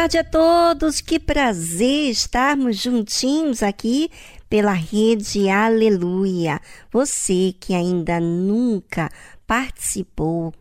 [0.00, 4.10] Tarde a todos, que prazer estarmos juntinhos aqui
[4.48, 6.58] pela rede Aleluia.
[6.90, 9.10] Você que ainda nunca
[9.46, 10.54] participou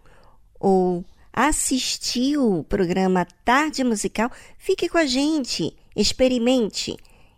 [0.60, 6.98] ou assistiu o programa Tarde Musical, fique com a gente, experimente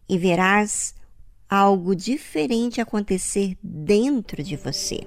[0.10, 0.96] e verás
[1.48, 5.02] algo diferente acontecer dentro de você.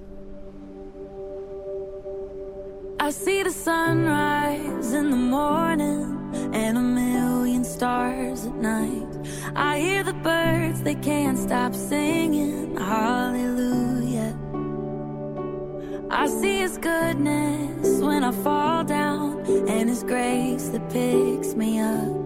[3.00, 9.09] I see the sunrise in the morning and a million stars at night.
[9.55, 14.37] I hear the birds, they can't stop singing hallelujah.
[16.11, 22.25] I see his goodness when I fall down and his grace that picks me up.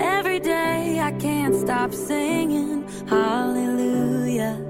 [0.00, 4.69] Every day I can't stop singing hallelujah.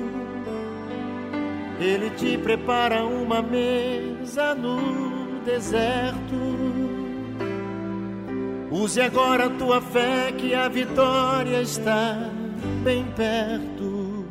[1.83, 6.35] ele te prepara uma mesa no deserto.
[8.69, 12.29] Use agora a tua fé que a vitória está
[12.83, 14.25] bem perto.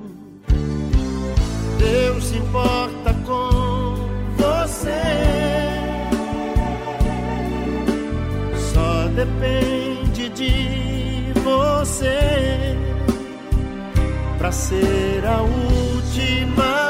[1.79, 3.97] Deus se importa com
[4.37, 5.03] você.
[8.73, 12.77] Só depende de você
[14.39, 16.90] para ser a última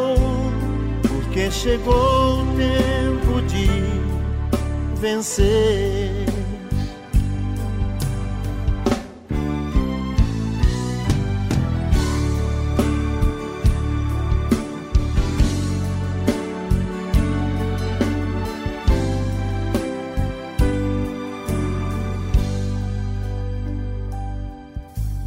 [1.51, 3.67] chegou o tempo de
[4.99, 6.25] vencer.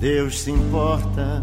[0.01, 1.41] Deus se importa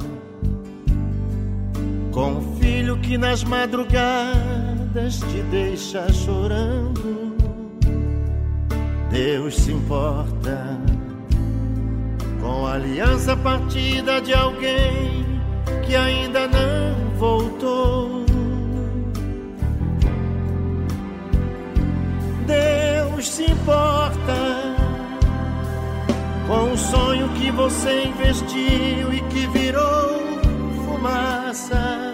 [2.12, 7.38] com o filho que nas madrugadas te deixa chorando.
[9.10, 10.78] Deus se importa
[12.42, 15.26] com a aliança partida de alguém
[15.86, 18.26] que ainda não voltou.
[22.46, 24.76] Deus se importa
[26.48, 30.20] com o sonho que você investiu e que virou
[30.86, 32.11] fumaça.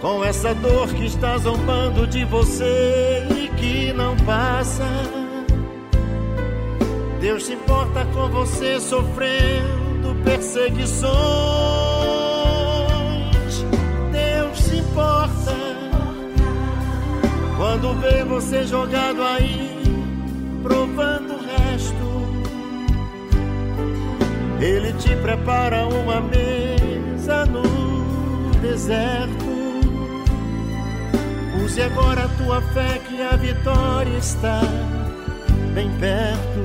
[0.00, 4.86] Com essa dor que está zombando de você e que não passa.
[7.20, 11.12] Deus se importa com você sofrendo perseguições.
[14.12, 15.56] Deus se importa
[17.56, 19.82] quando vê você jogado aí,
[20.62, 21.38] provando
[24.60, 29.47] Ele te prepara uma mesa no deserto.
[31.68, 34.62] Use agora a tua fé que a vitória está
[35.74, 36.60] bem perto.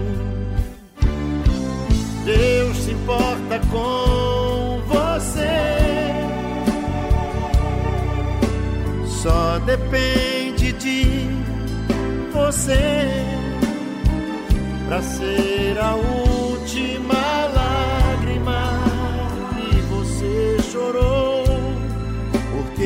[2.24, 5.44] Deus se importa com você.
[9.06, 11.28] Só depende de
[12.32, 13.26] você
[14.88, 16.34] para ser a última
[20.74, 21.23] chorou,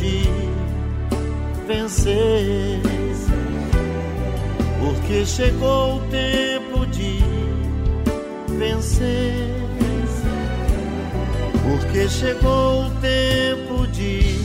[0.00, 0.22] de
[1.66, 2.80] vencer.
[4.80, 7.18] Porque chegou o tempo de
[8.58, 9.48] vencer.
[11.62, 14.38] Porque chegou o tempo de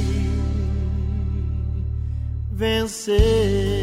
[2.52, 3.83] vencer.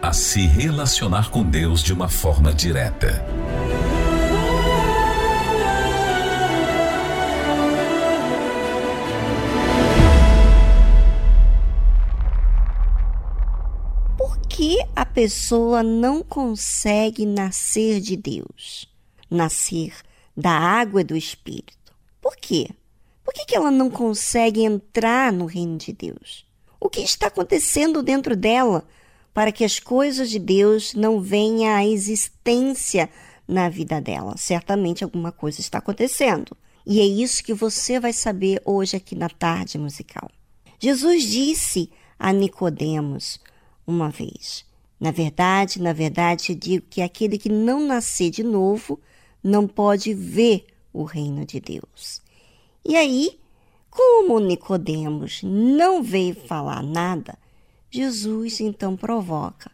[0.00, 3.24] a se relacionar com Deus de uma forma direta.
[14.16, 18.88] Por que a pessoa não consegue nascer de Deus?
[19.30, 19.92] Nascer
[20.36, 21.92] da água do Espírito.
[22.20, 22.68] Por quê?
[23.24, 26.46] Por que, que ela não consegue entrar no reino de Deus?
[26.78, 28.86] O que está acontecendo dentro dela
[29.36, 33.06] para que as coisas de Deus não venham à existência
[33.46, 34.34] na vida dela.
[34.38, 36.56] Certamente alguma coisa está acontecendo.
[36.86, 40.30] E é isso que você vai saber hoje aqui na tarde musical.
[40.78, 43.38] Jesus disse a Nicodemos
[43.86, 44.64] uma vez:
[44.98, 48.98] Na verdade, na verdade, eu digo que aquele que não nascer de novo
[49.44, 50.64] não pode ver
[50.94, 52.22] o reino de Deus.
[52.82, 53.38] E aí,
[53.90, 57.36] como Nicodemos não veio falar nada,
[57.96, 59.70] Jesus então provoca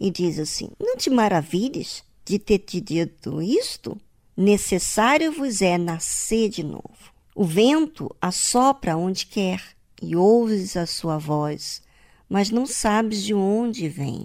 [0.00, 4.00] e diz assim: Não te maravilhes de ter te dito isto?
[4.34, 7.12] Necessário vos é nascer de novo.
[7.34, 9.62] O vento assopra onde quer
[10.00, 11.82] e ouves a sua voz,
[12.26, 14.24] mas não sabes de onde vem,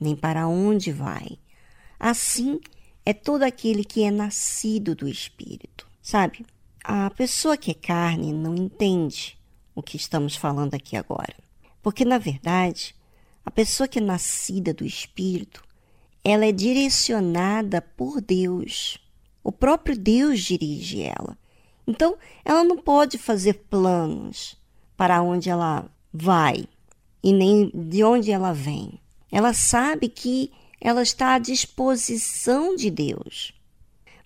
[0.00, 1.38] nem para onde vai.
[2.00, 2.58] Assim
[3.06, 5.86] é todo aquele que é nascido do Espírito.
[6.02, 6.44] Sabe,
[6.82, 9.38] a pessoa que é carne não entende
[9.72, 11.34] o que estamos falando aqui agora.
[11.82, 12.94] Porque, na verdade,
[13.44, 15.62] a pessoa que é nascida do Espírito,
[16.24, 18.98] ela é direcionada por Deus.
[19.42, 21.36] O próprio Deus dirige ela.
[21.86, 24.56] Então, ela não pode fazer planos
[24.96, 26.64] para onde ela vai
[27.22, 29.00] e nem de onde ela vem.
[29.30, 33.52] Ela sabe que ela está à disposição de Deus.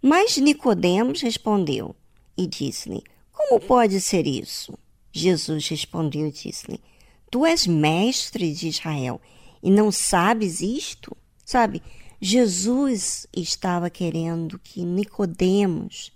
[0.03, 1.97] Mas Nicodemos respondeu
[2.37, 4.79] e disse-lhe: Como pode ser isso?
[5.11, 6.81] Jesus respondeu e disse-lhe:
[7.30, 9.21] Tu és mestre de Israel
[9.62, 11.16] e não sabes isto?
[11.45, 11.83] Sabe,
[12.21, 16.12] Jesus estava querendo que Nicodemos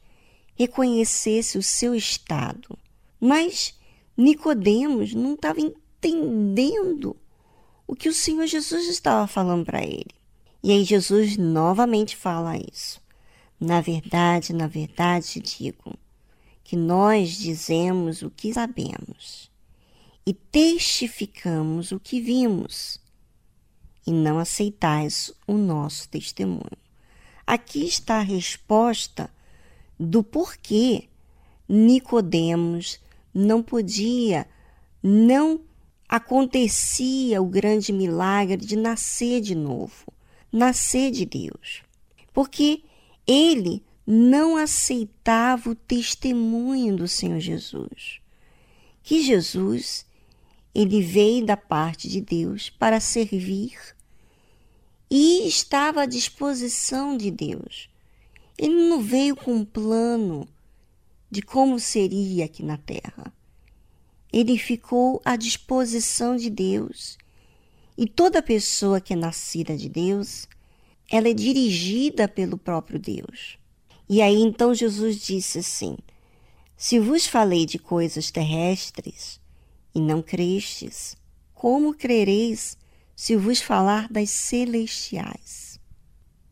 [0.55, 2.79] reconhecesse o seu estado,
[3.21, 3.79] mas
[4.17, 7.17] Nicodemos não estava entendendo
[7.87, 10.14] o que o Senhor Jesus estava falando para ele.
[10.62, 13.00] E aí Jesus novamente fala isso.
[13.59, 15.99] Na verdade, na verdade digo
[16.62, 19.50] que nós dizemos o que sabemos
[20.27, 23.00] e testificamos o que vimos,
[24.07, 26.79] e não aceitais o nosso testemunho.
[27.47, 29.31] Aqui está a resposta
[29.99, 31.09] do porquê
[31.69, 33.00] Nicodemos
[33.33, 34.47] não podia,
[35.03, 35.61] não
[36.09, 40.12] acontecia o grande milagre de nascer de novo,
[40.50, 41.83] nascer de Deus.
[42.33, 42.83] Porque
[43.27, 48.21] ele não aceitava o testemunho do Senhor Jesus.
[49.03, 50.05] Que Jesus
[50.75, 53.77] ele veio da parte de Deus para servir
[55.11, 57.89] e estava à disposição de Deus.
[58.57, 60.47] Ele não veio com um plano
[61.31, 63.33] de como seria aqui na terra.
[64.33, 67.19] Ele ficou à disposição de Deus.
[67.99, 70.47] E toda pessoa que é nascida de Deus,
[71.11, 73.59] ela é dirigida pelo próprio Deus.
[74.09, 75.97] E aí então Jesus disse assim:
[76.77, 79.40] Se vos falei de coisas terrestres,
[79.95, 81.17] e não crestes,
[81.55, 82.77] como crereis
[83.15, 85.79] se vos falar das celestiais?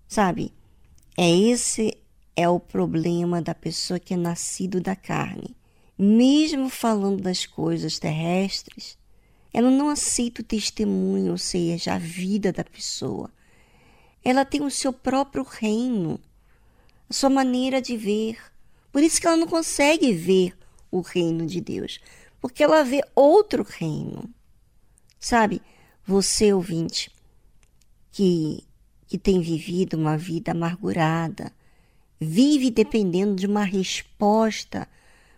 [0.06, 0.52] Sabe,
[1.16, 1.96] é esse
[2.36, 5.56] é o problema da pessoa que é nascido da carne.
[5.98, 8.96] Mesmo falando das coisas terrestres,
[9.52, 13.30] ela não aceita o testemunho, ou seja, a vida da pessoa.
[14.24, 16.20] Ela tem o seu próprio reino,
[17.10, 18.38] a sua maneira de ver.
[18.92, 20.56] Por isso que ela não consegue ver
[20.90, 21.98] o reino de Deus,
[22.40, 24.28] porque ela vê outro reino.
[25.18, 25.60] Sabe,
[26.06, 27.10] você ouvinte
[28.10, 28.64] que
[29.08, 31.50] que tem vivido uma vida amargurada,
[32.20, 34.86] vive dependendo de uma resposta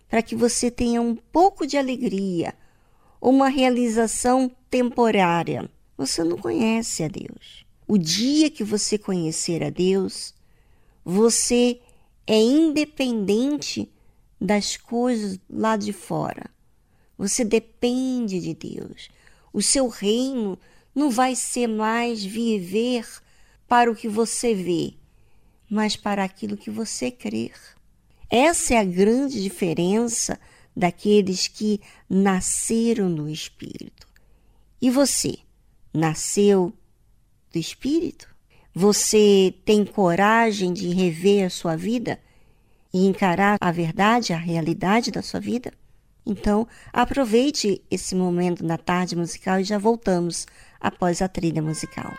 [0.09, 2.53] para que você tenha um pouco de alegria,
[3.21, 5.71] uma realização temporária.
[5.97, 7.65] Você não conhece a Deus.
[7.87, 10.33] O dia que você conhecer a Deus,
[11.03, 11.79] você
[12.27, 13.89] é independente
[14.39, 16.49] das coisas lá de fora.
[17.21, 19.11] Você depende de Deus.
[19.53, 20.57] O seu reino
[20.95, 23.07] não vai ser mais viver
[23.67, 24.95] para o que você vê,
[25.69, 27.53] mas para aquilo que você crer.
[28.27, 30.39] Essa é a grande diferença
[30.75, 34.07] daqueles que nasceram no Espírito.
[34.81, 35.37] E você,
[35.93, 36.73] nasceu
[37.53, 38.27] do Espírito?
[38.73, 42.19] Você tem coragem de rever a sua vida
[42.91, 45.71] e encarar a verdade, a realidade da sua vida?
[46.25, 50.45] Então, aproveite esse momento na tarde musical e já voltamos
[50.79, 52.11] após a trilha musical.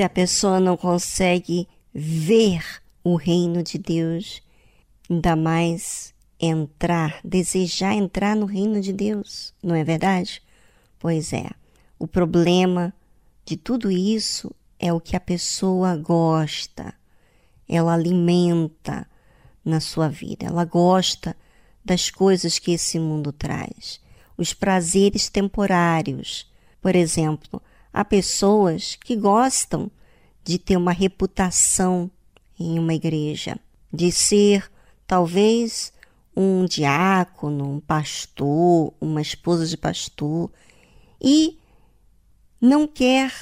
[0.00, 2.64] Se a pessoa não consegue ver
[3.04, 4.40] o reino de Deus,
[5.10, 10.42] ainda mais entrar, desejar entrar no reino de Deus, não é verdade?
[10.98, 11.50] Pois é.
[11.98, 12.94] O problema
[13.44, 16.94] de tudo isso é o que a pessoa gosta,
[17.68, 19.06] ela alimenta
[19.62, 21.36] na sua vida, ela gosta
[21.84, 24.00] das coisas que esse mundo traz,
[24.34, 26.50] os prazeres temporários.
[26.80, 27.60] Por exemplo,
[27.92, 29.90] Há pessoas que gostam
[30.44, 32.10] de ter uma reputação
[32.58, 33.58] em uma igreja,
[33.92, 34.70] de ser
[35.06, 35.92] talvez
[36.36, 40.50] um diácono, um pastor, uma esposa de pastor,
[41.20, 41.58] e
[42.60, 43.32] não quer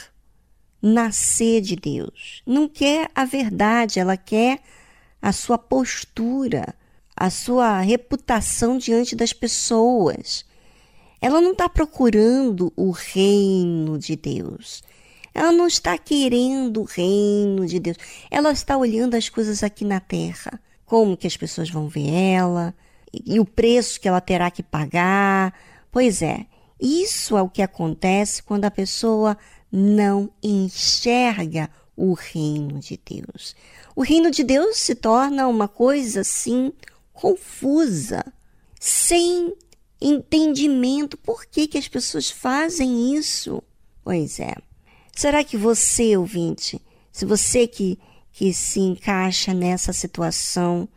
[0.81, 4.61] nascer de Deus, não quer a verdade, ela quer
[5.21, 6.75] a sua postura,
[7.17, 10.45] a sua reputação diante das pessoas.
[11.21, 14.83] Ela não está procurando o reino de Deus.
[15.35, 17.97] Ela não está querendo o reino de Deus.
[18.31, 20.61] Ela está olhando as coisas aqui na terra.
[20.85, 22.75] Como que as pessoas vão ver ela
[23.13, 25.55] e o preço que ela terá que pagar.
[25.91, 26.47] Pois é,
[26.81, 29.37] isso é o que acontece quando a pessoa
[29.71, 33.57] não enxerga o reino de Deus.
[33.95, 36.73] O reino de Deus se torna uma coisa assim
[37.13, 38.25] confusa,
[38.79, 39.53] sem
[40.01, 43.63] entendimento por que, que as pessoas fazem isso.
[44.05, 44.55] Pois é.
[45.15, 46.81] Será que você, ouvinte,
[47.13, 47.99] se você que,
[48.33, 50.89] que se encaixa nessa situação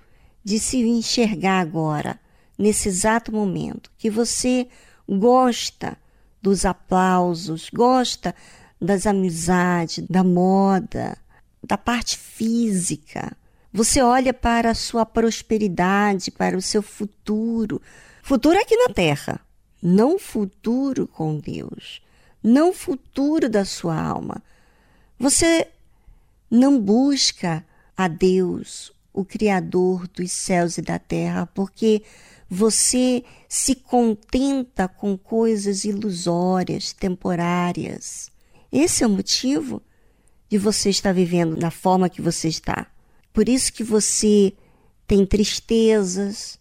[0.43, 2.19] de se enxergar agora,
[2.57, 4.67] nesse exato momento, que você
[5.07, 5.97] gosta
[6.41, 8.35] dos aplausos, gosta
[8.79, 11.17] das amizades, da moda,
[11.63, 13.35] da parte física.
[13.73, 17.81] Você olha para a sua prosperidade, para o seu futuro,
[18.23, 19.39] Futuro aqui na terra,
[19.81, 22.01] não futuro com Deus,
[22.43, 24.41] não futuro da sua alma.
[25.17, 25.67] Você
[26.49, 32.03] não busca a Deus, o Criador dos céus e da terra, porque
[32.49, 38.29] você se contenta com coisas ilusórias, temporárias.
[38.71, 39.81] Esse é o motivo
[40.49, 42.87] de você estar vivendo da forma que você está.
[43.31, 44.53] Por isso que você
[45.07, 46.59] tem tristezas,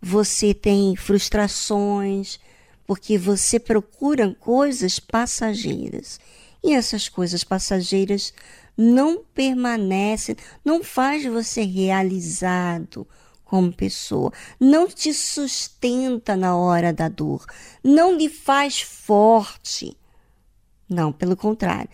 [0.00, 2.38] você tem frustrações,
[2.86, 6.18] porque você procura coisas passageiras.
[6.62, 8.32] E essas coisas passageiras
[8.76, 13.06] não permanece, não faz você realizado
[13.44, 17.44] como pessoa, não te sustenta na hora da dor,
[17.82, 19.96] não lhe faz forte.
[20.88, 21.88] Não, pelo contrário,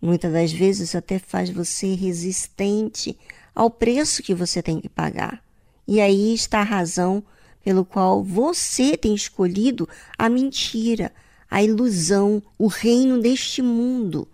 [0.00, 3.18] muitas das vezes até faz você resistente
[3.54, 5.42] ao preço que você tem que pagar.
[5.86, 7.24] E aí está a razão
[7.62, 11.12] pelo qual você tem escolhido a mentira,
[11.50, 14.28] a ilusão, o reino deste mundo.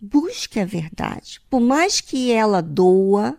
[0.00, 1.40] Busque a verdade.
[1.48, 3.38] Por mais que ela doa,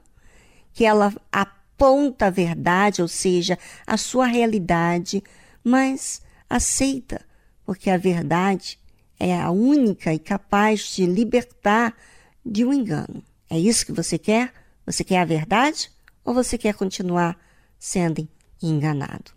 [0.74, 5.24] que ela aponta a verdade, ou seja, a sua realidade,
[5.64, 7.26] mas aceita,
[7.66, 8.80] porque a verdade
[9.20, 11.96] é a única e capaz de libertar
[12.46, 13.24] de um engano.
[13.50, 14.54] É isso que você quer?
[14.86, 15.92] Você quer a verdade
[16.24, 17.38] ou você quer continuar
[17.80, 18.28] sendo
[18.62, 19.32] enganado?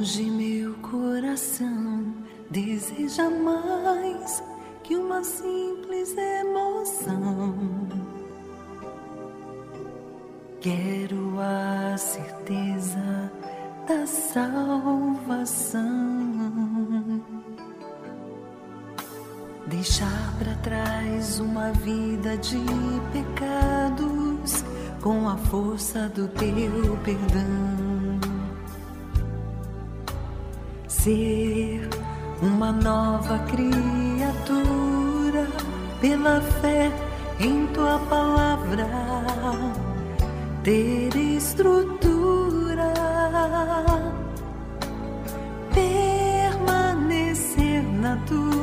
[0.00, 2.14] Hoje meu coração
[2.50, 4.42] deseja mais
[4.82, 7.86] que uma simples emoção.
[10.58, 13.30] Quero a certeza
[13.86, 15.82] da salvação.
[19.66, 22.56] Deixar para trás uma vida de
[23.12, 24.64] pecados
[25.02, 27.89] com a força do teu perdão
[31.02, 31.88] ser
[32.42, 35.46] uma nova criatura
[35.98, 36.92] pela fé
[37.38, 38.86] em tua palavra,
[40.62, 42.92] ter estrutura,
[45.72, 48.59] permanecer na tua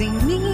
[0.00, 0.51] em mim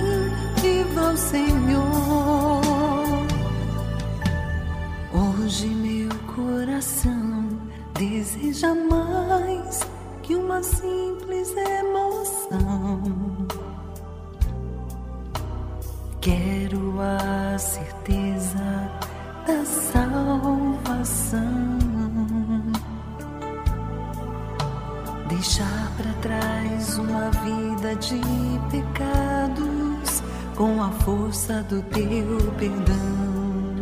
[31.08, 33.78] força do teu perdão.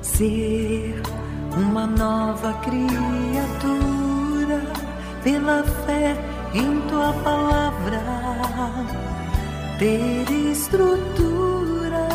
[0.00, 1.02] Ser
[1.54, 4.62] uma nova criatura
[5.22, 6.16] pela fé
[6.54, 8.00] em tua palavra,
[9.78, 12.08] ter estrutura,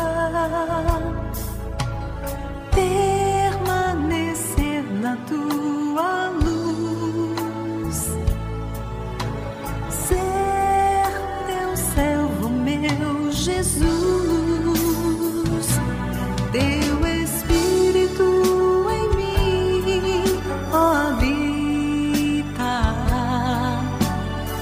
[2.74, 5.79] permanecer na tua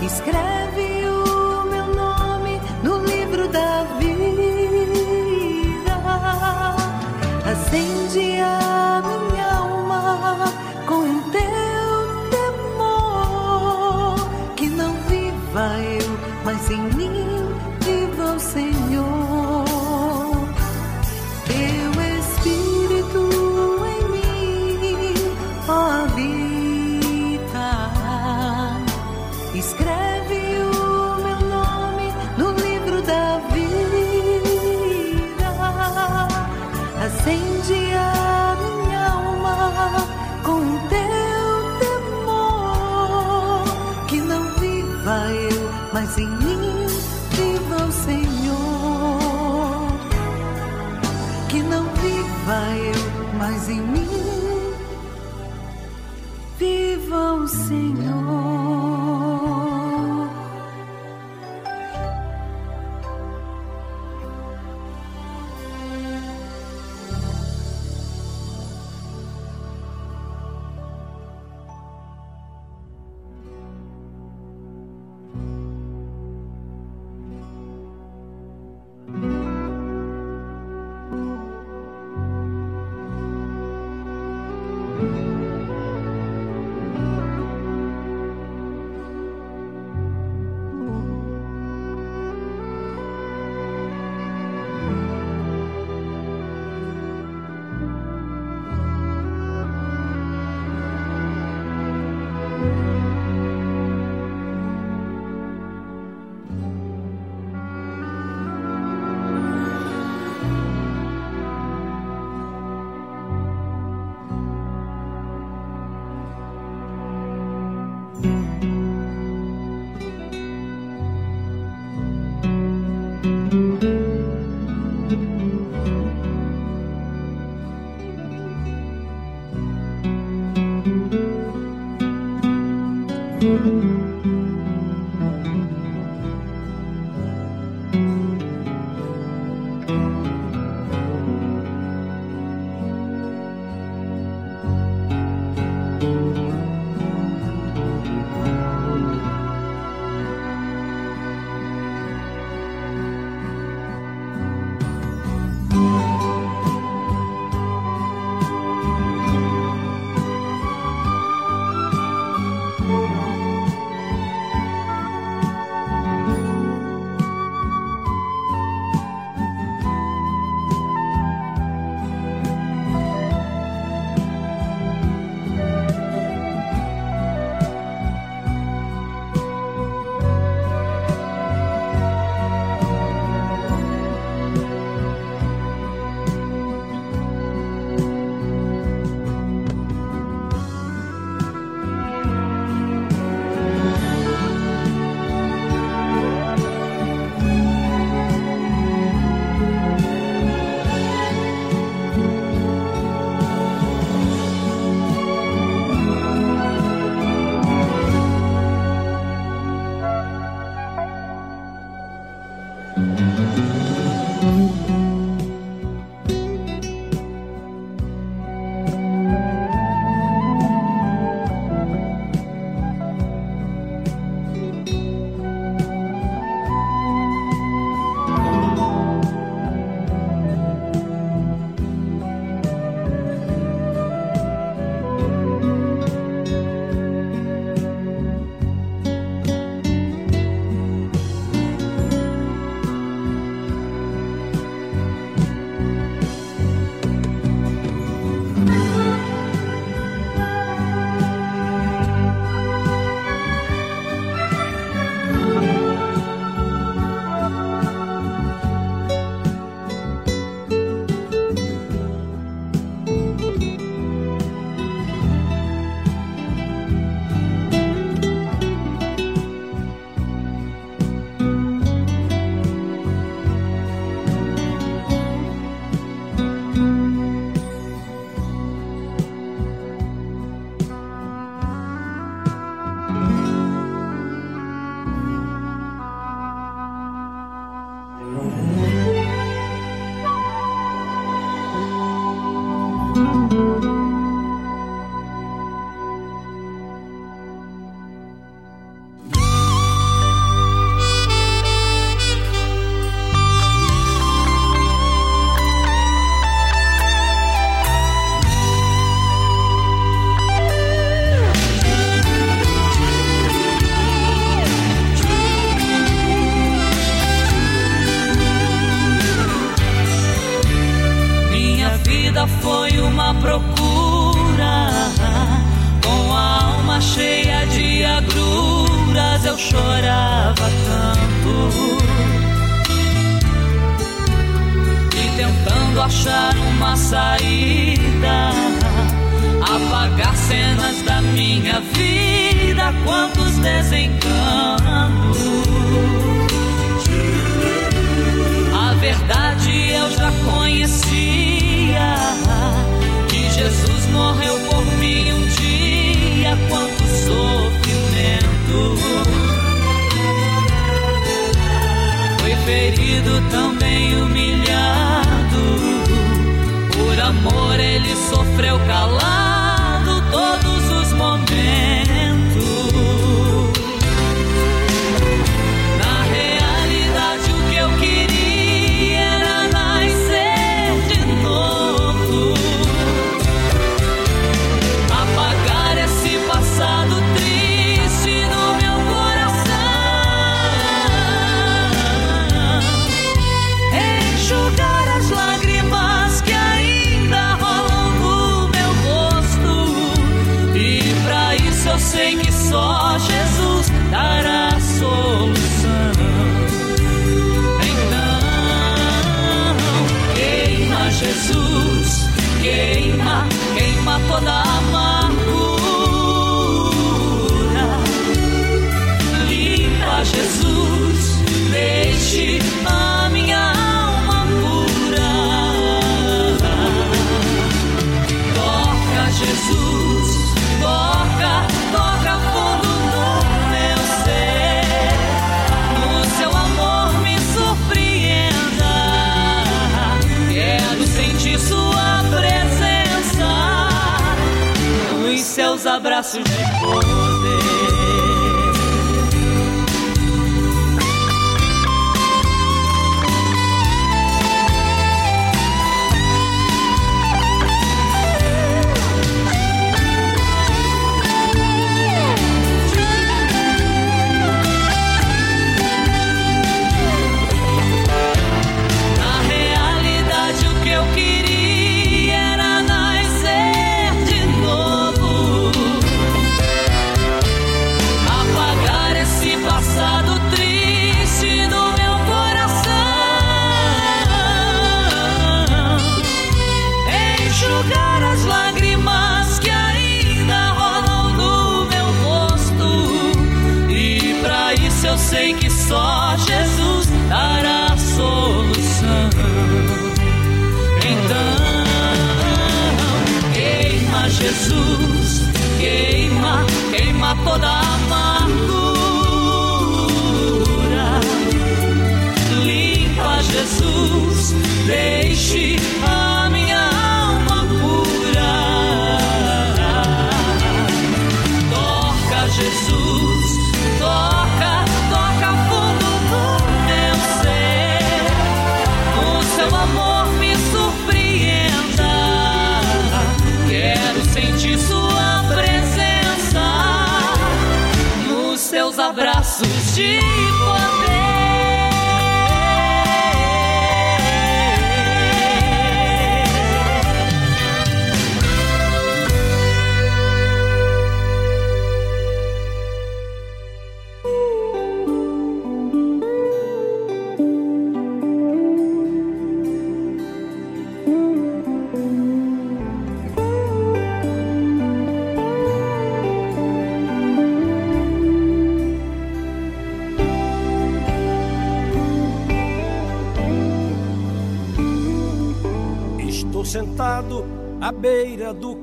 [0.09, 4.09] Escreve o meu nome no livro da vida.
[7.53, 7.98] Assim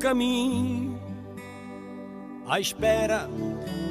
[0.06, 1.00] caminho,
[2.48, 3.28] à espera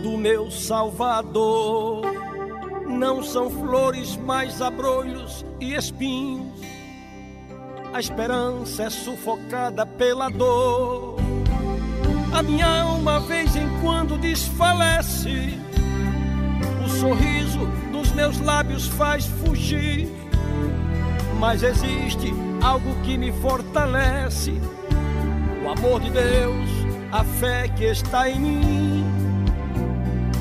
[0.02, 2.02] do meu Salvador.
[2.86, 6.60] Não são flores, mas abrolhos e espinhos.
[7.92, 11.16] A esperança é sufocada pela dor.
[12.32, 15.58] A minha alma, vez em quando, desfalece.
[16.84, 20.08] O sorriso dos meus lábios faz fugir.
[21.40, 24.52] Mas existe algo que me fortalece
[25.78, 26.68] amor de Deus,
[27.10, 29.04] a fé que está em mim,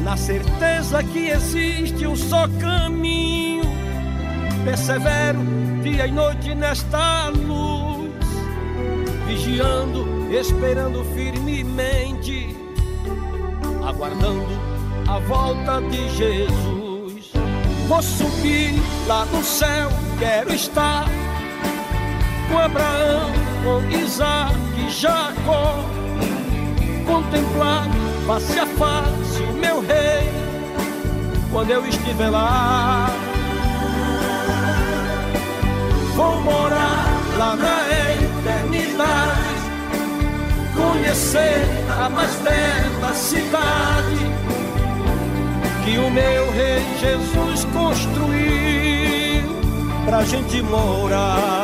[0.03, 3.63] na certeza que existe um só caminho.
[4.63, 5.39] Persevero
[5.81, 8.11] dia e noite nesta luz,
[9.27, 12.55] vigiando, esperando firmemente,
[13.85, 14.47] aguardando
[15.07, 17.31] a volta de Jesus.
[17.87, 18.75] Vou subir
[19.07, 21.05] lá no céu, quero estar
[22.49, 25.85] com Abraão, com Isaac e Jacó.
[27.05, 27.87] Contemplar
[28.27, 30.29] face a face o meu rei,
[31.51, 33.09] quando eu estiver lá.
[36.15, 37.05] Vou morar
[37.37, 37.81] lá na
[38.21, 39.41] eternidade,
[40.75, 41.65] conhecer
[41.99, 44.33] a mais bela cidade
[45.83, 49.43] que o meu rei Jesus construiu
[50.05, 51.62] pra gente morar.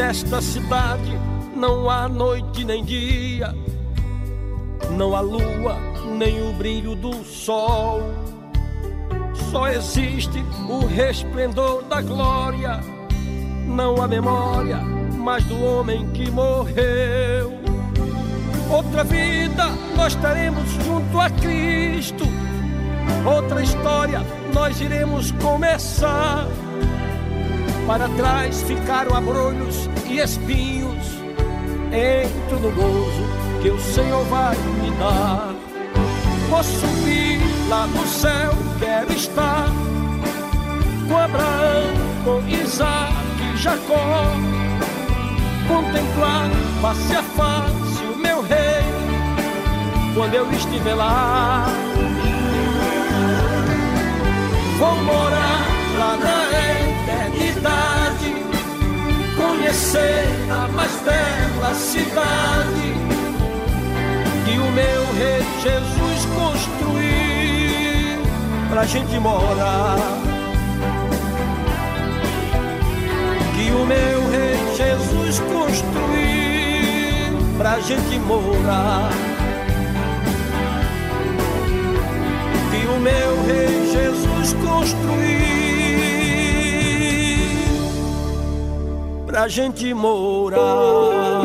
[0.00, 1.18] Nesta cidade
[1.54, 3.54] não há noite nem dia,
[4.96, 5.76] não há lua
[6.16, 8.00] nem o brilho do sol
[9.52, 12.80] só existe o resplendor da glória,
[13.66, 17.52] não a memória mais do homem que morreu.
[18.70, 22.24] Outra vida nós teremos junto a Cristo,
[23.26, 24.22] outra história
[24.54, 26.46] nós iremos começar.
[27.90, 31.08] Para trás ficaram abrolhos e espinhos,
[31.90, 33.24] entro no gozo
[33.60, 35.52] que o Senhor vai me dar.
[36.48, 39.66] Vou subir lá no céu quero estar
[41.08, 43.12] com Abraão, com Isaac
[43.42, 44.36] e Jacó,
[45.66, 46.48] contemplar
[46.80, 48.84] face a face o meu rei,
[50.14, 51.66] quando eu estiver lá.
[54.78, 55.49] Vou morar
[57.60, 58.34] eternidade,
[59.36, 62.94] conhecer a mais bela cidade
[64.44, 68.22] que o meu rei Jesus construiu
[68.70, 69.98] pra gente morar.
[73.54, 79.10] Que o meu rei Jesus construiu pra gente morar.
[82.70, 85.39] Que o meu rei Jesus construiu
[89.30, 91.39] pra gente morar.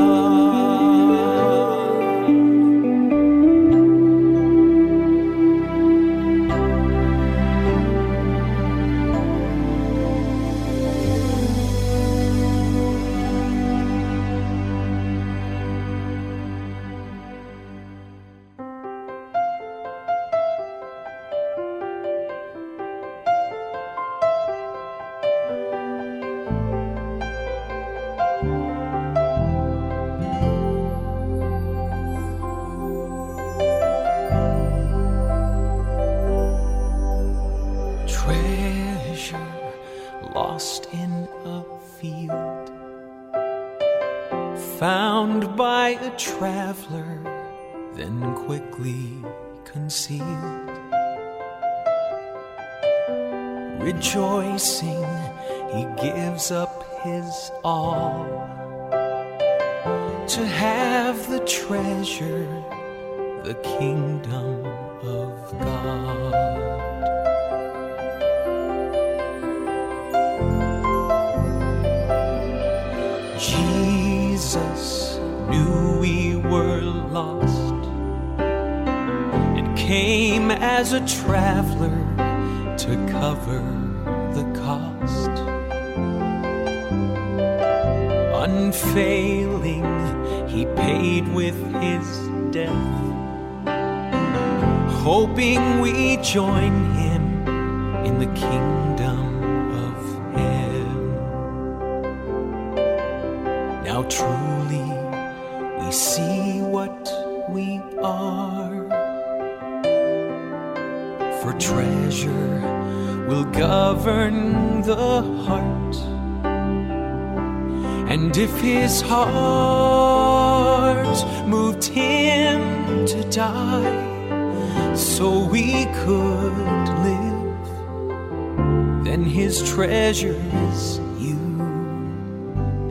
[130.16, 130.42] Treasure
[130.72, 131.36] is you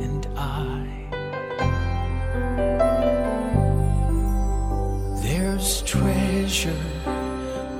[0.05, 0.87] and I.
[5.23, 6.85] There's treasure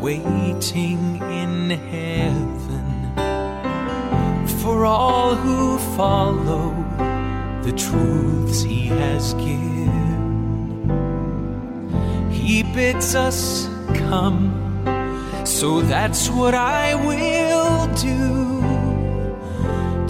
[0.01, 2.89] waiting in heaven
[4.63, 6.75] for all who follow
[7.65, 10.89] the truths He has given.
[12.33, 14.55] He bids us come,
[15.45, 17.44] so that's what I will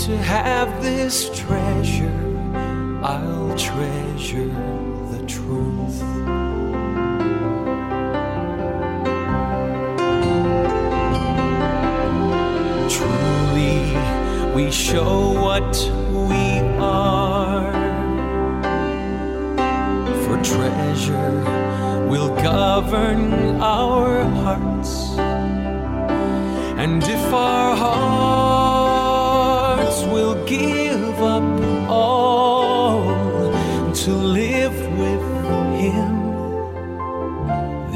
[0.05, 2.13] to have this treasure,
[3.03, 4.53] I'll treasure
[5.13, 5.99] the truth.
[12.93, 13.81] Truly,
[14.55, 15.75] we show what
[16.29, 17.73] we are.
[20.25, 21.33] For treasure
[22.11, 23.33] will govern
[23.63, 25.17] our hearts.
[26.77, 28.74] And if our hearts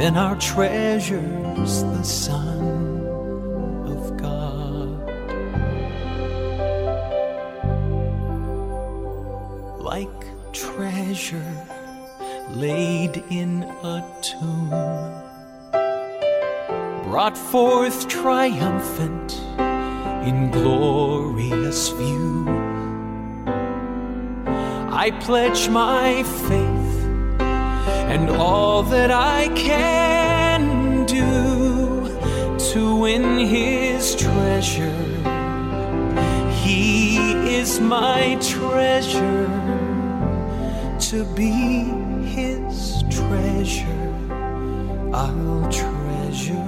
[0.08, 3.04] then our treasure's the Son
[3.86, 4.88] of God.
[9.78, 10.08] Like
[10.54, 11.52] treasure
[12.48, 14.70] laid in a tomb,
[17.04, 19.34] brought forth triumphant
[20.26, 22.46] in glorious view.
[24.90, 26.77] I pledge my faith
[28.08, 32.08] and all that I can do
[32.72, 35.04] to win his treasure.
[36.62, 37.18] He
[37.54, 39.46] is my treasure
[41.10, 41.52] to be
[42.36, 44.14] his treasure.
[45.12, 46.67] I'll treasure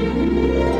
[0.00, 0.79] Música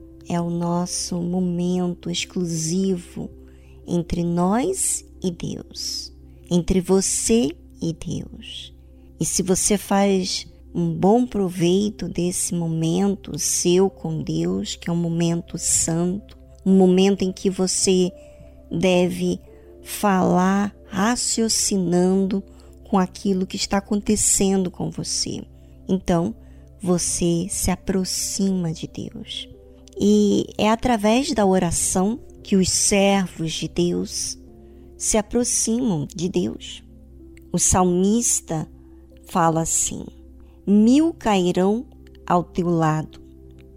[0.31, 3.29] é o nosso momento exclusivo
[3.85, 6.13] entre nós e Deus,
[6.49, 7.49] entre você
[7.81, 8.73] e Deus.
[9.19, 14.95] E se você faz um bom proveito desse momento seu com Deus, que é um
[14.95, 18.09] momento santo, um momento em que você
[18.71, 19.37] deve
[19.83, 22.41] falar raciocinando
[22.89, 25.43] com aquilo que está acontecendo com você.
[25.89, 26.33] Então,
[26.81, 29.50] você se aproxima de Deus.
[30.03, 34.35] E é através da oração que os servos de Deus
[34.97, 36.83] se aproximam de Deus.
[37.53, 38.67] O salmista
[39.27, 40.03] fala assim:
[40.65, 41.85] Mil cairão
[42.25, 43.21] ao teu lado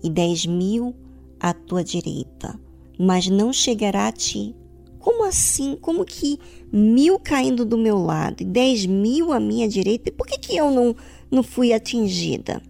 [0.03, 0.95] e dez mil
[1.39, 2.59] à tua direita,
[2.99, 4.57] mas não chegará a ti.
[4.99, 5.77] Como assim?
[5.77, 6.39] Como que
[6.73, 10.11] mil caindo do meu lado e dez mil à minha direita?
[10.11, 10.97] Por que, que eu não,
[11.31, 12.63] não fui atingida?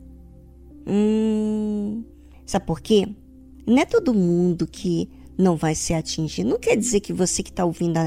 [0.84, 2.02] Hum,
[2.44, 3.14] sabe por quê?
[3.66, 6.48] Não é todo mundo que não vai ser atingido.
[6.48, 7.98] Não quer dizer que você que está ouvindo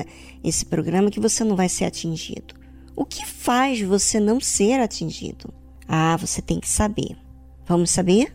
[0.43, 2.55] esse programa que você não vai ser atingido.
[2.95, 5.53] O que faz você não ser atingido?
[5.87, 7.15] Ah, você tem que saber.
[7.65, 8.33] Vamos saber?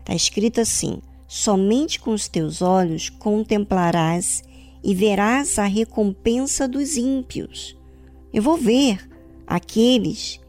[0.00, 4.42] Está escrito assim: somente com os teus olhos contemplarás
[4.82, 7.76] e verás a recompensa dos ímpios.
[8.32, 9.08] Eu vou ver
[9.46, 10.40] aqueles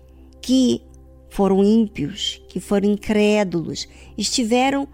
[0.42, 0.82] que
[1.30, 3.88] foram ímpios, que foram incrédulos,
[4.18, 4.88] estiveram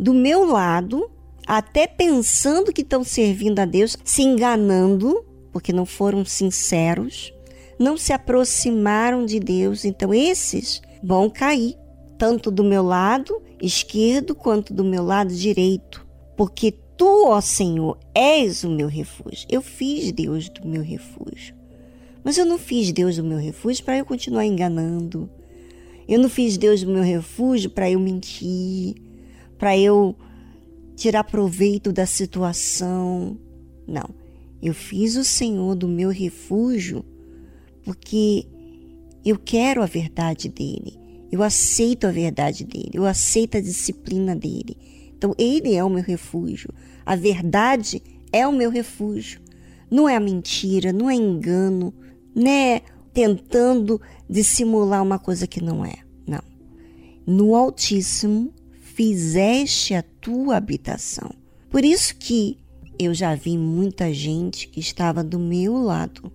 [0.00, 1.10] do meu lado,
[1.46, 5.22] até pensando que estão servindo a Deus, se enganando,
[5.52, 7.34] porque não foram sinceros,
[7.78, 9.84] não se aproximaram de Deus.
[9.84, 11.76] Então, esses vão cair,
[12.16, 18.64] tanto do meu lado esquerdo quanto do meu lado direito, porque tu, ó Senhor, és
[18.64, 19.46] o meu refúgio.
[19.50, 21.54] Eu fiz Deus do meu refúgio.
[22.24, 25.28] Mas eu não fiz Deus do meu refúgio para eu continuar enganando.
[26.08, 29.09] Eu não fiz Deus do meu refúgio para eu mentir
[29.60, 30.16] para eu
[30.96, 33.38] tirar proveito da situação.
[33.86, 34.08] Não.
[34.62, 37.04] Eu fiz o Senhor do meu refúgio
[37.84, 38.46] porque
[39.22, 40.98] eu quero a verdade dele.
[41.30, 42.92] Eu aceito a verdade dele.
[42.94, 44.76] Eu aceito a disciplina dele.
[45.16, 46.70] Então, ele é o meu refúgio.
[47.04, 49.42] A verdade é o meu refúgio.
[49.90, 51.92] Não é a mentira, não é engano,
[52.34, 52.80] não é
[53.12, 55.96] tentando dissimular uma coisa que não é.
[56.26, 56.42] Não.
[57.26, 58.52] No Altíssimo
[59.00, 61.30] fizeste a tua habitação.
[61.70, 62.58] Por isso que
[62.98, 66.30] eu já vi muita gente que estava do meu lado,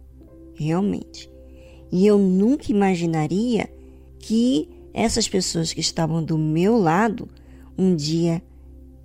[0.55, 1.29] realmente.
[1.91, 3.71] E eu nunca imaginaria
[4.17, 7.29] que essas pessoas que estavam do meu lado
[7.77, 8.41] um dia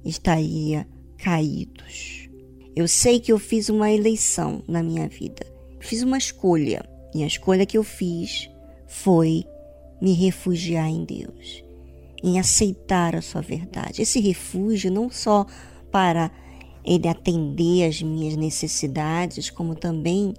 [0.02, 0.88] estaria
[1.18, 2.30] caídos.
[2.74, 5.44] Eu sei que eu fiz uma eleição na minha vida.
[5.80, 6.82] Fiz uma escolha.
[7.14, 8.48] E a escolha que eu fiz
[8.86, 9.44] foi
[10.00, 11.68] me refugiar em Deus
[12.22, 14.02] em aceitar a sua verdade.
[14.02, 15.46] Esse refúgio não só
[15.90, 16.30] para
[16.84, 20.34] ele atender às minhas necessidades, como também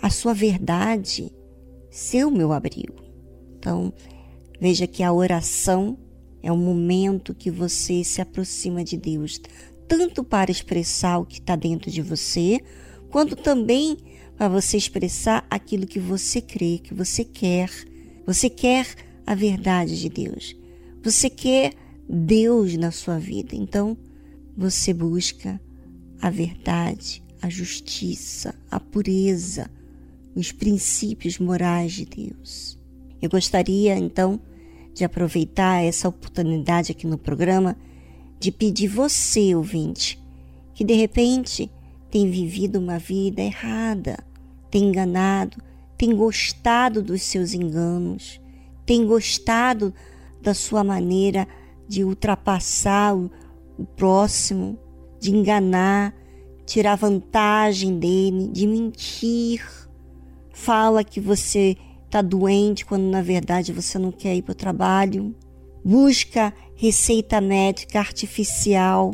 [0.00, 1.32] a sua verdade
[1.90, 3.02] ser o meu abrigo.
[3.58, 3.92] Então,
[4.60, 5.98] veja que a oração
[6.42, 9.40] é o momento que você se aproxima de Deus,
[9.88, 12.60] tanto para expressar o que está dentro de você,
[13.10, 13.96] quanto também
[14.36, 17.70] para você expressar aquilo que você crê, que você quer.
[18.24, 18.86] Você quer
[19.26, 20.57] a verdade de Deus.
[21.02, 21.74] Você quer
[22.08, 23.96] Deus na sua vida, então
[24.56, 25.60] você busca
[26.20, 29.70] a verdade, a justiça, a pureza,
[30.34, 32.78] os princípios morais de Deus.
[33.22, 34.40] Eu gostaria então
[34.92, 37.76] de aproveitar essa oportunidade aqui no programa
[38.40, 40.20] de pedir você, ouvinte,
[40.74, 41.70] que de repente
[42.10, 44.18] tem vivido uma vida errada,
[44.70, 45.62] tem enganado,
[45.96, 48.40] tem gostado dos seus enganos,
[48.86, 49.92] tem gostado
[50.40, 51.46] da sua maneira
[51.86, 53.30] de ultrapassar o,
[53.96, 54.78] próximo,
[55.20, 56.14] de enganar,
[56.66, 59.64] tirar vantagem dele, de mentir.
[60.52, 65.34] Fala que você está doente quando na verdade você não quer ir para o trabalho.
[65.84, 69.12] Busca receita médica artificial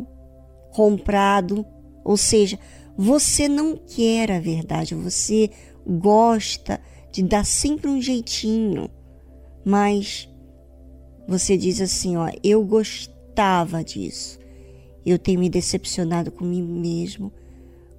[0.73, 1.65] comprado,
[2.05, 2.59] ou seja,
[2.97, 5.51] você não quer a verdade, você
[5.87, 6.81] gosta
[7.13, 8.91] de dar sempre um jeitinho,
[9.65, 10.29] mas
[11.27, 14.39] você diz assim, ó, eu gostava disso.
[15.05, 17.33] Eu tenho me decepcionado comigo mesmo,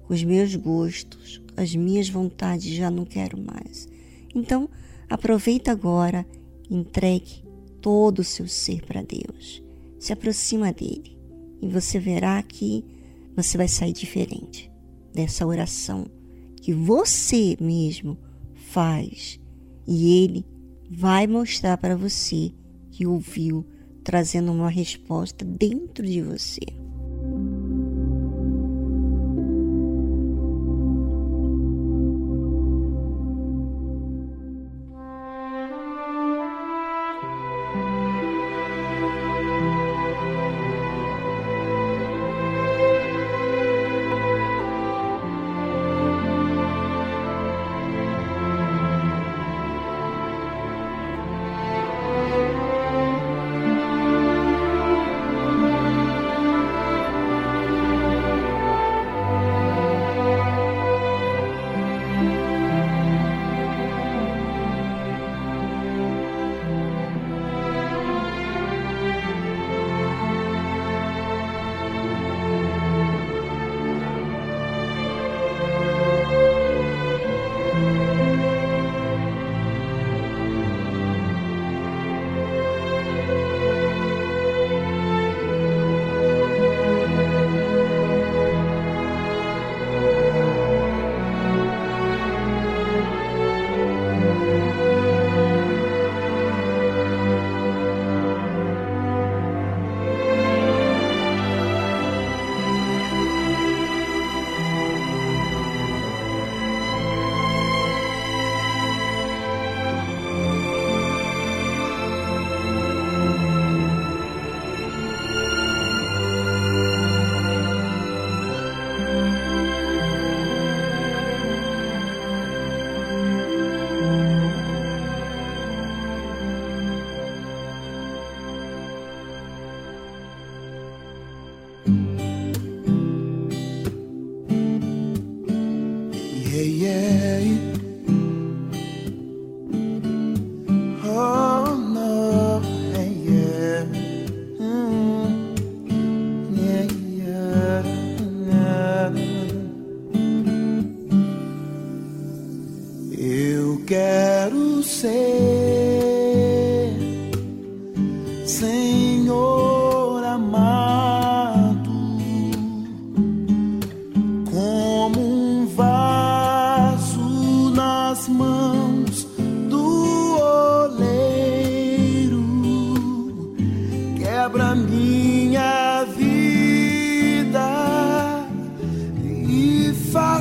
[0.06, 3.88] com os meus gostos, as minhas vontades já não quero mais.
[4.34, 4.68] Então,
[5.08, 6.26] aproveita agora,
[6.70, 7.44] entregue
[7.80, 9.62] todo o seu ser para Deus.
[9.98, 11.16] Se aproxima dele
[11.60, 12.84] e você verá que
[13.34, 14.70] você vai sair diferente
[15.14, 16.06] dessa oração
[16.60, 18.18] que você mesmo
[18.54, 19.38] faz
[19.86, 20.44] e ele
[20.90, 22.52] vai mostrar para você
[22.96, 23.62] que ouviu,
[24.02, 26.85] trazendo uma resposta dentro de você.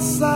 [0.05, 0.34] passa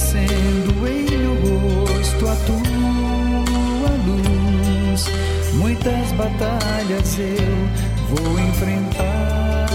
[0.00, 5.06] resplandecendo em meu rosto a tua luz.
[5.54, 7.68] Muitas batalhas eu
[8.08, 9.66] vou enfrentar.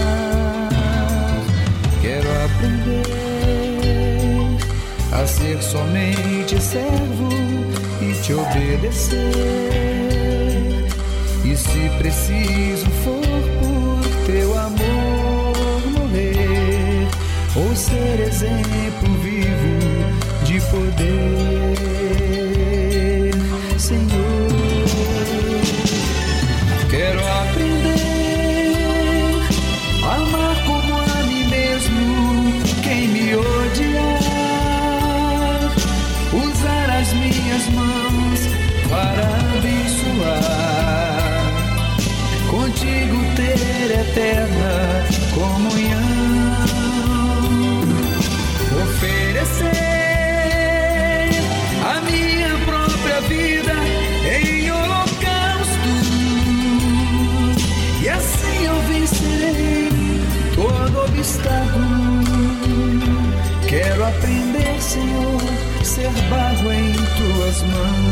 [2.02, 3.02] Quero aprender
[5.12, 7.28] a ser somente servo
[8.00, 9.26] e te obedecer.
[11.44, 13.22] E se preciso for
[13.60, 15.54] por teu amor
[15.92, 17.08] morrer,
[17.54, 19.85] ou ser exemplo vivo
[20.46, 21.74] de poder,
[23.78, 24.86] Senhor.
[26.88, 27.96] Quero aprender
[30.04, 34.20] a amar como a mim mesmo quem me odiar,
[36.32, 38.40] usar as minhas mãos
[38.88, 39.26] para
[39.58, 40.46] abençoar,
[42.50, 44.85] contigo ter eterna
[67.46, 68.05] tuas mãos.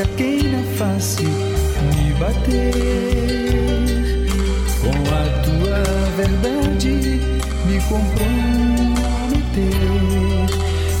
[0.00, 2.72] A quem na face me bater.
[4.80, 5.82] Com a tua
[6.16, 6.94] verdade
[7.66, 8.48] me comprometer.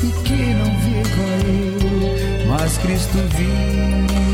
[0.02, 4.27] E que não viva eu mas Cristo viva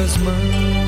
[0.00, 0.79] tuas mãos.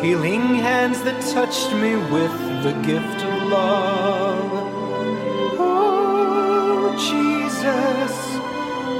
[0.00, 2.32] Healing hands that touched me with
[2.64, 4.50] the gift of love.
[5.58, 8.14] Oh, Jesus,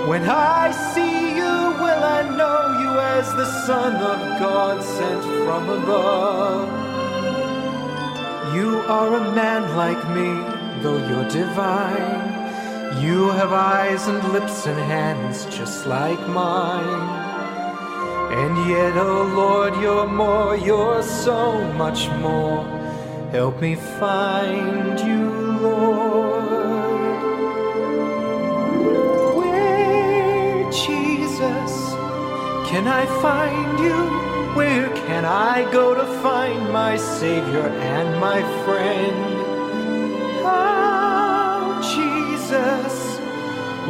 [0.08, 5.68] when I see you, will I know you as the Son of God sent from
[5.70, 6.68] above?
[8.54, 10.28] You are a man like me,
[10.82, 13.00] though you're divine.
[13.02, 17.21] You have eyes and lips and hands just like mine.
[18.32, 22.64] And yet, oh Lord, you're more, you're so much more.
[23.30, 25.30] Help me find you,
[25.60, 26.42] Lord.
[29.36, 31.72] Where, Jesus,
[32.70, 33.98] can I find you?
[34.56, 39.16] Where can I go to find my Savior and my friend?
[40.42, 43.01] How, Jesus?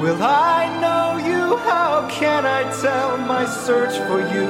[0.00, 1.56] Will I know you?
[1.58, 4.48] How can I tell my search for you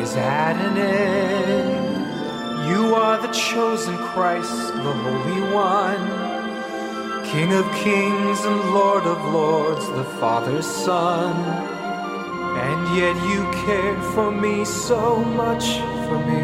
[0.00, 2.68] is at an end.
[2.68, 6.04] You are the chosen Christ, the Holy One,
[7.26, 11.34] King of kings and Lord of lords, the Father's Son.
[12.66, 15.66] And yet you care for me so much
[16.06, 16.42] for me.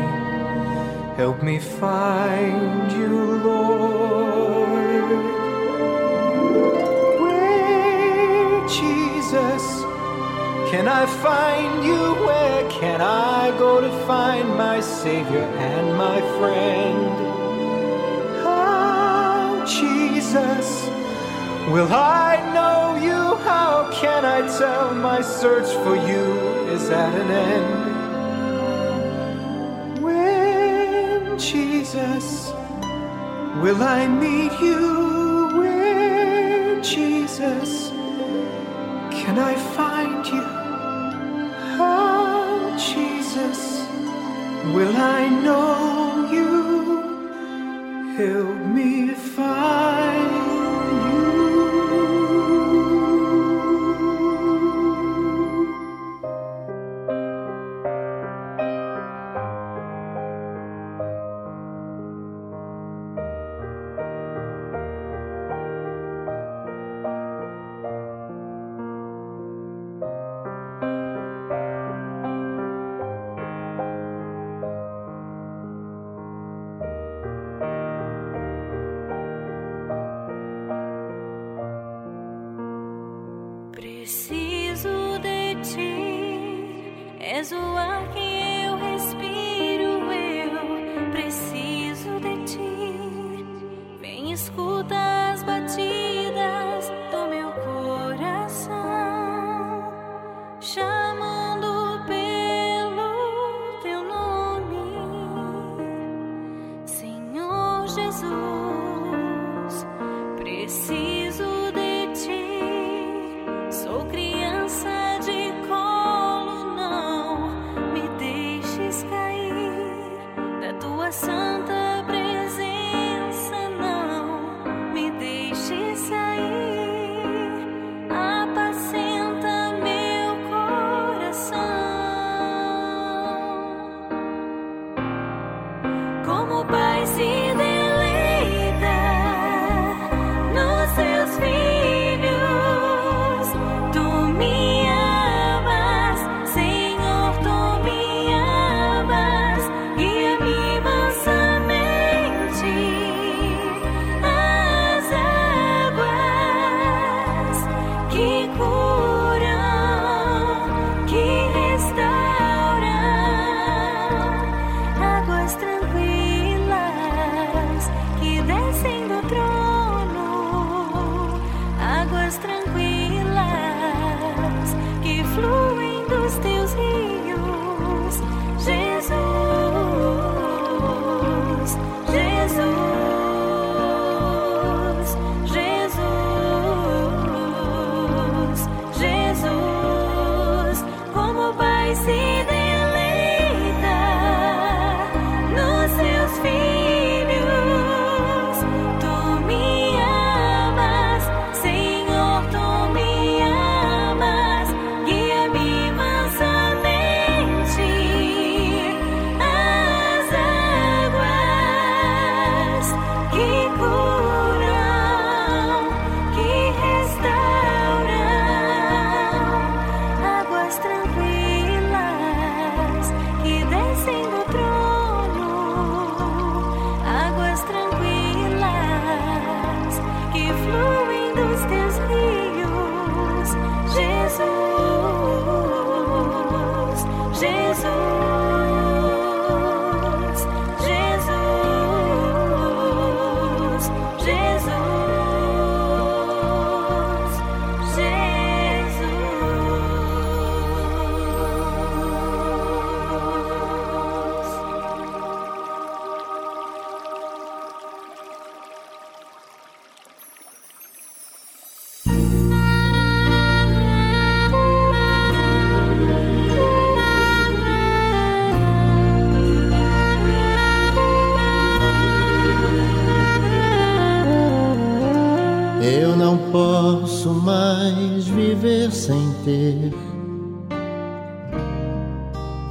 [1.17, 5.42] Help me find you, Lord.
[8.73, 9.65] Jesus,
[10.71, 12.15] can I find you?
[12.25, 17.13] Where can I go to find my Savior and my friend?
[18.43, 20.89] How, Jesus,
[21.71, 23.37] will I know you?
[23.45, 26.25] How can I tell my search for you
[26.75, 27.93] is at an end?
[30.03, 32.51] When, Jesus,
[33.63, 35.51] will I meet you?
[35.59, 37.93] Where, Jesus,
[39.25, 40.45] can I find you?
[41.79, 43.61] Oh, Jesus,
[44.75, 46.51] will I know you?
[48.17, 49.92] Help me find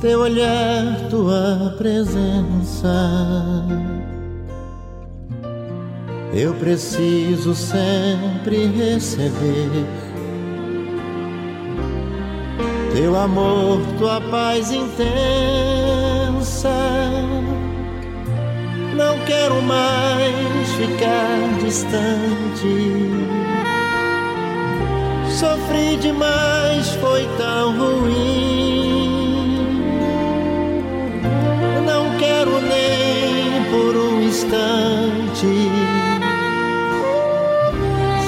[0.02, 2.90] teu olhar, tua presença.
[6.34, 9.86] Eu preciso sempre receber
[12.96, 15.00] teu amor, tua paz intensa.
[18.96, 23.12] Não quero mais ficar distante.
[25.30, 28.81] Sofri demais, foi tão ruim.
[34.42, 35.48] Por instante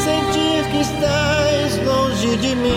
[0.03, 2.71] sentir que estás longe de mim.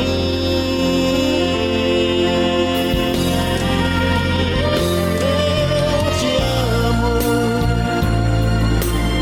[5.20, 6.30] Eu te
[6.86, 7.14] amo,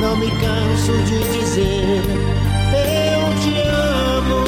[0.01, 2.03] não me canso de dizer.
[2.73, 4.41] Eu te amo,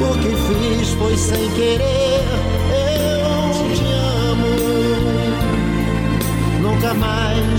[0.00, 2.24] o que fiz foi sem querer.
[2.72, 3.86] Eu te
[4.30, 4.52] amo,
[6.62, 7.27] nunca mais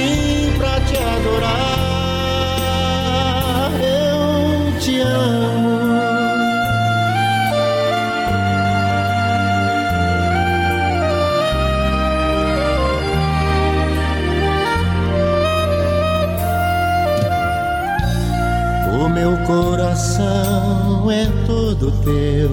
[0.00, 1.80] Nasci pra te adorar.
[3.82, 5.80] Eu te amo.
[19.02, 22.50] O meu coração é todo teu.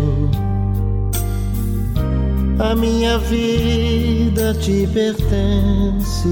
[2.59, 6.27] A minha vida te pertence.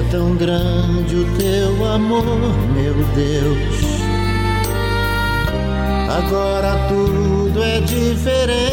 [0.00, 2.24] É tão grande o teu amor,
[2.74, 3.84] meu Deus.
[6.08, 8.64] Agora tudo é diferente.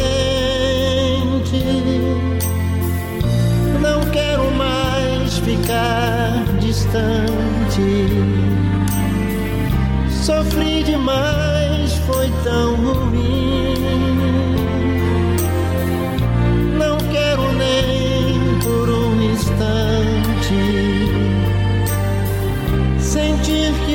[3.82, 8.08] Não quero mais ficar distante.
[10.10, 13.77] Sofri demais, foi tão ruim.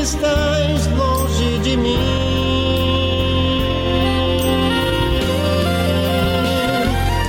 [0.03, 1.97] Estás longe de mim.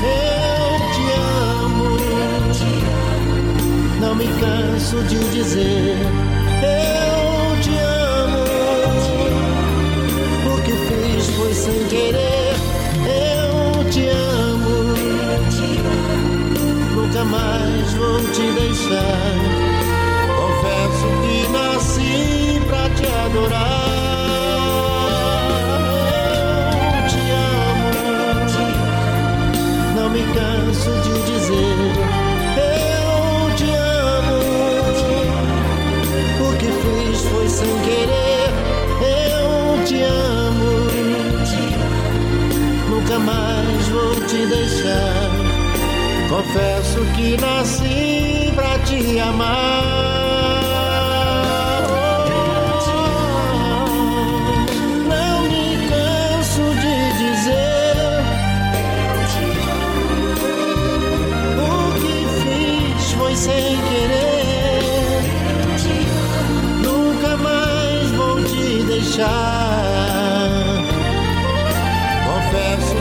[0.02, 1.04] Eu te
[1.62, 1.96] amo,
[4.00, 5.96] não me canso de dizer.
[6.62, 8.44] Eu te amo,
[10.52, 12.56] o que fiz foi sem querer.
[13.06, 14.94] Eu te amo,
[16.96, 19.43] nunca mais vou te deixar.
[31.44, 31.76] Dizer.
[32.56, 34.38] Eu te amo,
[36.40, 38.50] o que fiz foi sem querer.
[39.00, 40.88] Eu te amo,
[42.88, 45.30] nunca mais vou te deixar.
[46.28, 50.13] Confesso que nasci pra te amar.
[72.54, 72.93] Confesso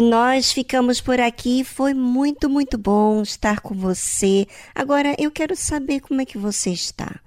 [0.00, 1.62] E nós ficamos por aqui.
[1.62, 4.46] Foi muito, muito bom estar com você.
[4.74, 7.20] Agora eu quero saber como é que você está.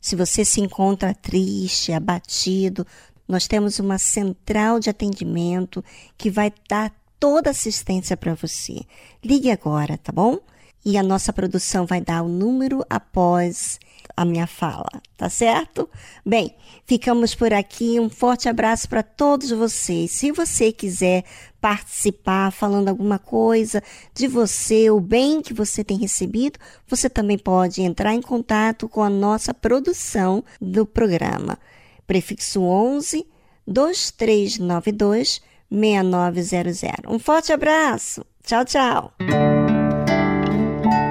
[0.00, 2.86] Se você se encontra triste, abatido,
[3.28, 5.84] nós temos uma central de atendimento
[6.16, 6.90] que vai dar
[7.20, 8.80] toda assistência para você.
[9.22, 10.40] Ligue agora, tá bom?
[10.84, 13.80] e a nossa produção vai dar o número após
[14.16, 15.88] a minha fala, tá certo?
[16.24, 16.54] Bem,
[16.86, 17.98] ficamos por aqui.
[17.98, 20.10] Um forte abraço para todos vocês.
[20.10, 21.24] Se você quiser
[21.60, 23.82] participar falando alguma coisa
[24.14, 29.02] de você, o bem que você tem recebido, você também pode entrar em contato com
[29.02, 31.58] a nossa produção do programa.
[32.06, 33.26] Prefixo 11
[33.66, 37.00] 2392 6900.
[37.08, 38.24] Um forte abraço.
[38.44, 39.12] Tchau, tchau.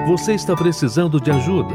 [0.06, 1.74] Você está precisando de ajuda?